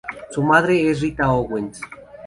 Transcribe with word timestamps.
Su 0.31 0.41
madre 0.41 0.89
es 0.89 0.99
Rita 0.99 1.31
Owens. 1.31 1.79